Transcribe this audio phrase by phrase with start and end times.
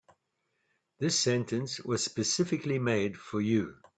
[0.97, 3.77] This sentence was specifically made for you.